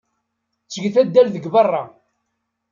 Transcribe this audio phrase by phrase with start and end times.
[0.63, 1.83] Ttget addal deg beṛṛa.